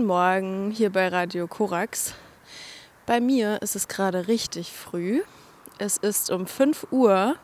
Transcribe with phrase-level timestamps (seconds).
[0.00, 2.14] Guten Morgen hier bei Radio Korax.
[3.04, 5.20] Bei mir ist es gerade richtig früh.
[5.76, 7.36] Es ist um 5 Uhr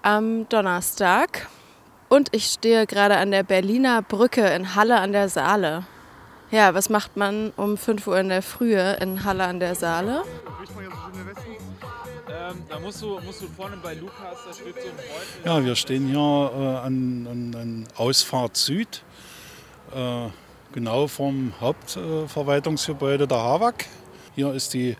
[0.00, 1.46] am Donnerstag
[2.08, 5.84] und ich stehe gerade an der Berliner Brücke in Halle an der Saale.
[6.50, 10.22] Ja, was macht man um 5 Uhr in der Frühe in Halle an der Saale?
[12.30, 15.44] Ähm, da musst du, musst du vorne bei Lukas, da steht so ein Beutel.
[15.44, 19.02] Ja, wir stehen hier äh, an, an, an Ausfahrt Süd,
[19.94, 20.28] äh,
[20.74, 23.86] genau vom Hauptverwaltungsgebäude der HAWAG.
[24.34, 24.96] Hier ist die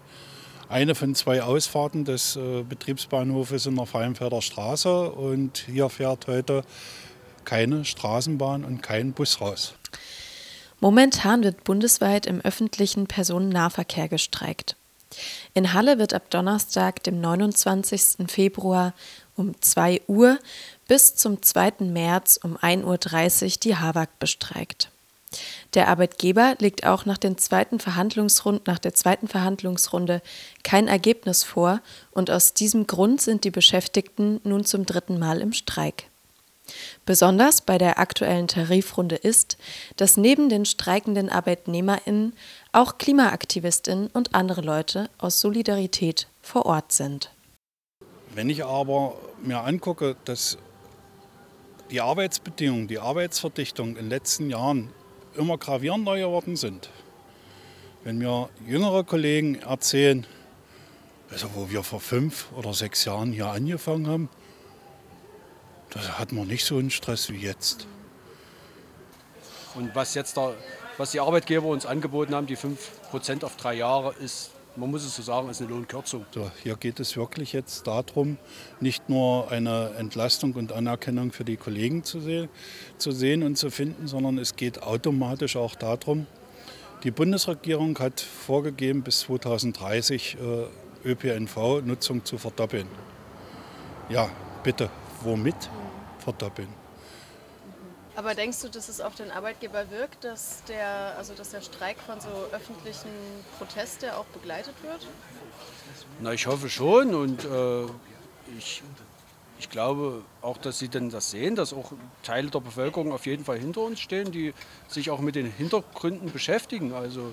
[0.69, 6.63] eine von zwei Ausfahrten des äh, Betriebsbahnhofes in der Fallenfelder Straße und hier fährt heute
[7.45, 9.75] keine Straßenbahn und kein Bus raus.
[10.81, 14.77] Momentan wird bundesweit im öffentlichen Personennahverkehr gestreikt.
[15.55, 18.29] In Halle wird ab Donnerstag, dem 29.
[18.29, 18.95] Februar
[19.37, 20.39] um 2 Uhr
[20.87, 21.75] bis zum 2.
[21.81, 24.91] März um 1.30 Uhr die HAWAG bestreikt.
[25.75, 30.23] Der Arbeitgeber legt auch nach, den zweiten Verhandlungsrund, nach der zweiten Verhandlungsrunde
[30.63, 31.81] kein Ergebnis vor
[32.13, 36.05] und aus diesem Grund sind die Beschäftigten nun zum dritten Mal im Streik.
[37.05, 39.59] Besonders bei der aktuellen Tarifrunde ist,
[39.97, 42.35] dass neben den streikenden ArbeitnehmerInnen
[42.73, 47.31] auch KlimaaktivistInnen und andere Leute aus Solidarität vor Ort sind.
[48.35, 50.59] Wenn ich aber mir angucke, dass
[51.91, 54.91] die Arbeitsbedingungen, die Arbeitsverdichtung in den letzten Jahren
[55.37, 56.91] immer gravierender geworden sind,
[58.05, 60.27] wenn mir jüngere Kollegen erzählen,
[61.31, 64.29] also wo wir vor fünf oder sechs Jahren hier angefangen haben,
[65.91, 67.87] da hatten wir nicht so einen Stress wie jetzt.
[69.75, 70.53] Und was jetzt da,
[70.99, 75.17] was die Arbeitgeber uns angeboten haben, die 5% auf drei Jahre, ist, man muss es
[75.17, 76.27] so sagen, ist eine Lohnkürzung.
[76.33, 78.39] So, hier geht es wirklich jetzt darum,
[78.81, 82.49] nicht nur eine Entlastung und Anerkennung für die Kollegen zu, se
[82.99, 86.27] zu sehen und zu finden, sondern es geht automatisch auch darum,
[87.05, 90.39] die Bundesregierung hat vorgegeben, bis 2030
[91.05, 92.89] äh, ÖPNV-Nutzung zu verdoppeln.
[94.09, 94.31] Ja,
[94.63, 94.89] bitte,
[95.23, 95.71] womit?
[96.25, 96.84] verdoppeln.
[98.17, 101.97] Aber denkst du, dass es auf den Arbeitgeber wirkt, dass der, also dass der Streik
[101.99, 103.11] von so öffentlichen
[103.59, 105.07] Protesten auch begleitet wird?
[106.21, 107.85] Na, ich hoffe schon und äh,
[108.57, 108.83] ich,
[109.59, 111.93] ich glaube auch, dass sie denn das sehen, dass auch
[112.23, 114.55] Teile der Bevölkerung auf jeden Fall hinter uns stehen, die
[114.87, 116.93] sich auch mit den Hintergründen beschäftigen.
[116.93, 117.33] Also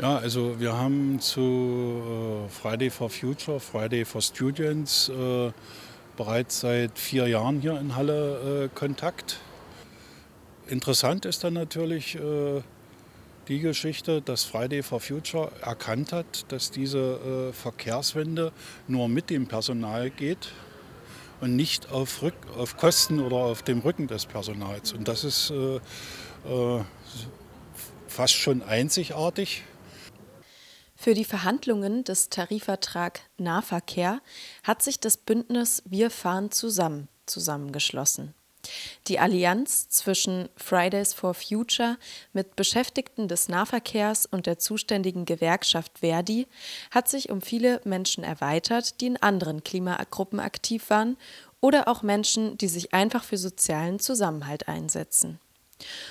[0.00, 5.50] ja, also wir haben zu äh, Friday for Future, Friday for Students äh,
[6.16, 9.40] bereits seit vier Jahren hier in Halle äh, Kontakt.
[10.70, 12.62] Interessant ist dann natürlich äh,
[13.48, 18.52] die Geschichte, dass Friday for Future erkannt hat, dass diese äh, Verkehrswende
[18.86, 20.52] nur mit dem Personal geht
[21.40, 24.92] und nicht auf, Rück auf Kosten oder auf dem Rücken des Personals.
[24.92, 26.84] Und das ist äh, äh,
[28.06, 29.64] fast schon einzigartig
[30.94, 34.20] für die Verhandlungen des Tarifvertrag Nahverkehr
[34.62, 38.34] hat sich das Bündnis Wir fahren zusammen zusammengeschlossen.
[39.08, 41.96] Die Allianz zwischen Fridays for Future
[42.32, 46.46] mit Beschäftigten des Nahverkehrs und der zuständigen Gewerkschaft Verdi
[46.90, 51.16] hat sich um viele Menschen erweitert, die in anderen Klimagruppen aktiv waren
[51.60, 55.38] oder auch Menschen, die sich einfach für sozialen Zusammenhalt einsetzen.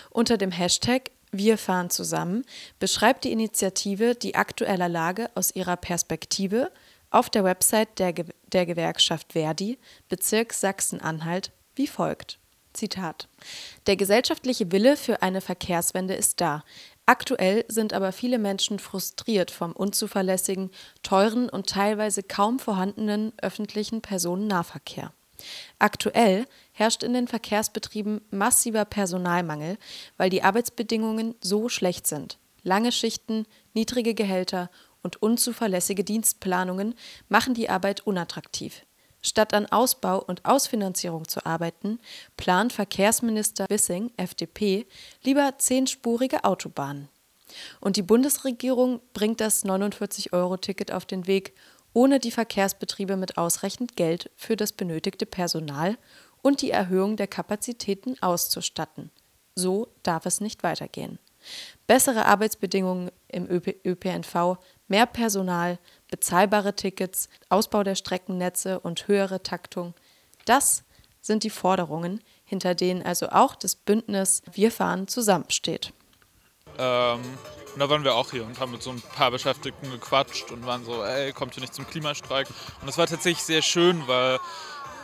[0.10, 2.44] Unter dem Hashtag wir fahren zusammen
[2.80, 6.72] beschreibt die Initiative die aktuelle Lage aus ihrer Perspektive
[7.12, 9.78] auf der Website der, Ge der Gewerkschaft Verdi,
[10.10, 12.40] Bezirk Sachsen-Anhalt, wie folgt.
[12.74, 13.28] Zitat.
[13.88, 16.64] Der gesellschaftliche Wille für eine Verkehrswende ist da.
[17.08, 20.70] Aktuell sind aber viele Menschen frustriert vom unzuverlässigen,
[21.02, 25.14] teuren und teilweise kaum vorhandenen öffentlichen Personennahverkehr.
[25.80, 29.78] Aktuell herrscht in den Verkehrsbetrieben massiver Personalmangel,
[30.18, 32.38] weil die Arbeitsbedingungen so schlecht sind.
[32.62, 34.70] Lange Schichten, niedrige Gehälter
[35.02, 36.94] und unzuverlässige Dienstplanungen
[37.30, 38.86] machen die Arbeit unattraktiv.
[39.22, 42.00] Statt an Ausbau und Ausfinanzierung zu arbeiten,
[42.38, 44.88] plant Verkehrsminister Wissing, FDP,
[45.24, 47.09] lieber zehnspurige Autobahnen.
[47.81, 51.54] Und die Bundesregierung bringt das 49-Euro-Ticket auf den Weg,
[51.94, 55.98] ohne die Verkehrsbetriebe mit ausreichend Geld für das benötigte Personal
[56.42, 59.12] und die Erhöhung der Kapazitäten auszustatten.
[59.56, 61.19] So darf es nicht weitergehen.
[61.88, 64.57] Bessere Arbeitsbedingungen im ÖPNV,
[64.89, 69.94] mehr Personal, bezahlbare Tickets, Ausbau der Streckennetze und höhere Taktung,
[70.45, 70.83] das
[71.21, 75.94] sind die Forderungen, hinter denen also auch das Bündnis Wir fahren zusammensteht.
[76.77, 77.19] Ähm,
[77.74, 80.65] und da waren wir auch hier und haben mit so ein paar Beschäftigten gequatscht und
[80.65, 82.47] waren so, ey, kommt ihr nicht zum Klimastreik?
[82.81, 84.39] Und das war tatsächlich sehr schön, weil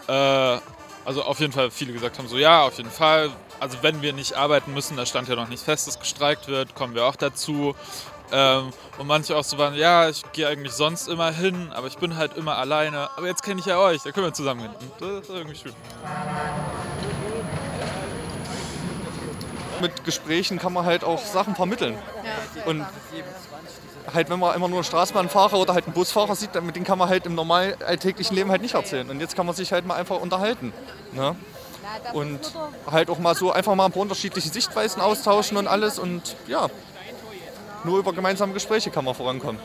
[0.08, 0.60] äh,
[1.06, 3.30] also auf jeden Fall viele gesagt haben, so ja, auf jeden Fall.
[3.60, 6.76] Also wenn wir nicht arbeiten müssen, da stand ja noch nicht fest, dass gestreikt wird,
[6.76, 7.76] kommen wir auch dazu.
[8.32, 11.98] Ähm, und manche auch so waren, ja, ich gehe eigentlich sonst immer hin, aber ich
[11.98, 13.10] bin halt immer alleine.
[13.16, 14.72] Aber jetzt kenne ich ja euch, da können wir zusammen hin.
[15.00, 15.74] das ist irgendwie schön.
[19.86, 21.96] Mit Gesprächen kann man halt auch Sachen vermitteln.
[22.66, 22.84] Und
[24.12, 26.98] halt, wenn man immer nur einen Straßenbahnfahrer oder halt einen Busfahrer sieht, mit denen kann
[26.98, 29.08] man halt im normal alltäglichen Leben halt nicht erzählen.
[29.12, 30.74] Und jetzt kann man sich halt mal einfach unterhalten.
[31.12, 31.36] Ne?
[32.14, 32.40] Und
[32.92, 36.00] halt auch mal so einfach mal ein paar unterschiedliche Sichtweisen austauschen und alles.
[36.00, 36.68] Und ja,
[37.84, 39.62] nur über gemeinsame Gespräche kann man vorankommen.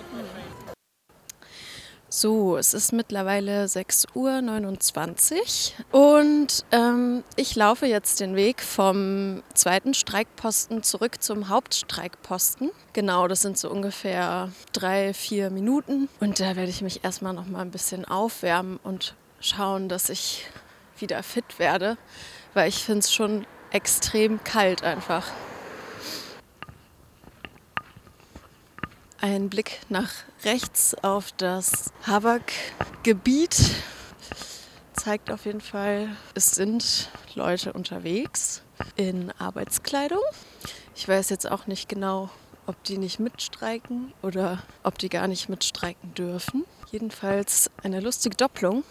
[2.13, 9.95] So, es ist mittlerweile 6.29 Uhr und ähm, ich laufe jetzt den Weg vom zweiten
[9.95, 12.73] Streikposten zurück zum Hauptstreikposten.
[12.95, 17.47] Genau, das sind so ungefähr drei, vier Minuten und da werde ich mich erstmal noch
[17.47, 20.47] mal ein bisschen aufwärmen und schauen, dass ich
[20.99, 21.97] wieder fit werde,
[22.55, 25.31] weil ich finde es schon extrem kalt einfach.
[29.23, 30.11] Ein Blick nach
[30.47, 33.55] rechts auf das Habak-Gebiet
[34.95, 38.63] zeigt auf jeden Fall, es sind Leute unterwegs
[38.97, 40.23] in Arbeitskleidung.
[40.97, 42.31] Ich weiß jetzt auch nicht genau,
[42.65, 46.65] ob die nicht mitstreiken oder ob die gar nicht mitstreiken dürfen.
[46.91, 48.85] Jedenfalls eine lustige Doppelung,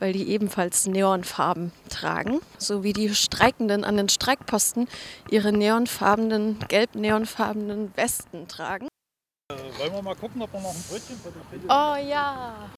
[0.00, 4.88] weil die ebenfalls Neonfarben tragen, so wie die Streikenden an den Streikposten
[5.30, 8.89] ihre neonfarbenen, gelb-neonfarbenen Westen tragen.
[9.80, 11.64] Wollen wir mal gucken, ob wir noch ein Brötchen für die kriegen?
[11.64, 12.70] Oh ja.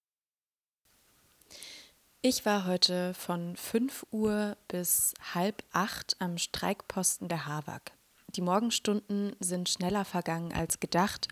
[2.20, 7.90] Ich war heute von 5 Uhr bis halb acht am Streikposten der HAWAG.
[8.28, 11.26] Die Morgenstunden sind schneller vergangen als gedacht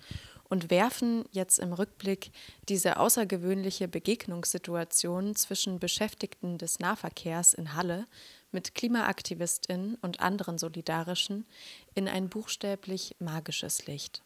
[0.49, 2.33] und werfen jetzt im Rückblick
[2.69, 8.07] diese außergewöhnliche Begegnungssituation zwischen Beschäftigten des Nahverkehrs in Halle
[8.51, 11.47] mit KlimaaktivistInnen und anderen Solidarischen
[11.95, 14.25] in ein buchstäblich magisches Licht.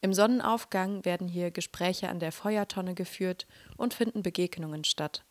[0.00, 3.46] Im Sonnenaufgang werden hier Gespräche an der Feuertonne geführt
[3.76, 5.24] und finden Begegnungen statt.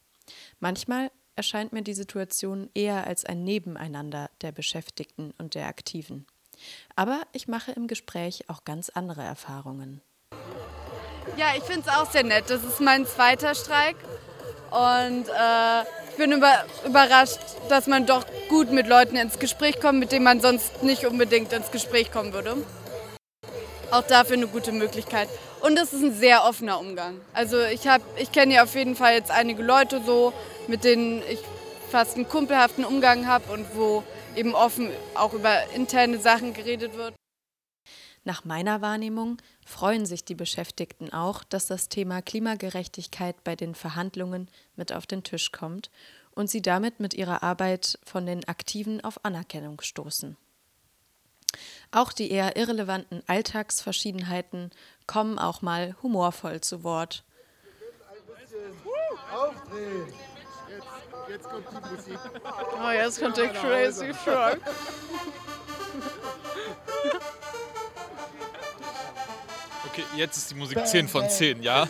[0.60, 6.26] Manchmal erscheint mir die Situation eher als ein Nebeneinander der Beschäftigten und der Aktiven.
[6.96, 10.02] Aber ich mache im Gespräch auch ganz andere Erfahrungen.
[11.38, 12.46] Ja, ich finde es auch sehr nett.
[12.50, 13.96] Das ist mein zweiter Streik.
[14.70, 17.40] Und äh, ich bin über, überrascht,
[17.70, 21.54] dass man doch gut mit Leuten ins Gespräch kommt, mit denen man sonst nicht unbedingt
[21.54, 22.58] ins Gespräch kommen würde
[23.94, 25.30] auch dafür eine gute Möglichkeit.
[25.62, 27.22] Und es ist ein sehr offener Umgang.
[27.34, 27.82] Also ich,
[28.18, 30.34] ich kenne ja auf jeden Fall jetzt einige Leute so,
[30.68, 31.40] mit denen ich
[31.90, 34.04] fast einen kumpelhaften Umgang habe und wo
[34.36, 37.14] eben offen auch über interne Sachen geredet wird.
[38.26, 44.50] Nach meiner Wahrnehmung freuen sich die Beschäftigten auch, dass das Thema Klimagerechtigkeit bei den Verhandlungen
[44.76, 45.92] mit auf den Tisch kommt
[46.32, 50.38] und sie damit mit ihrer Arbeit von den Aktiven auf Anerkennung stoßen.
[51.94, 54.72] Auch die eher irrelevanten Alltagsverschiedenheiten
[55.06, 57.24] kommen auch mal humorvoll zu Wort.
[59.32, 60.08] Aufdrehen!
[61.30, 62.20] Jetzt, jetzt kommt die Musik.
[62.84, 64.60] Oh, jetzt kommt der Crazy Frog.
[69.86, 71.88] Okay, jetzt ist die Musik 10 von 10, ja?